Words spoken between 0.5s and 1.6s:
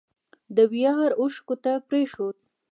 د ویاړ اوښکو